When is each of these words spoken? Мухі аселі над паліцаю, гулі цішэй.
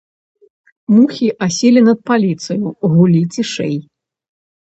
Мухі 0.95 1.27
аселі 1.47 1.83
над 1.89 1.99
паліцаю, 2.09 2.65
гулі 2.93 3.21
цішэй. 3.35 3.77